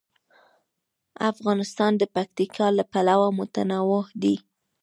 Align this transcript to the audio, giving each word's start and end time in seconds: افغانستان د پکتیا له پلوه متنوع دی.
افغانستان 1.31 1.91
د 1.97 2.03
پکتیا 2.15 2.67
له 2.77 2.83
پلوه 2.91 3.27
متنوع 3.39 4.05
دی. 4.21 4.35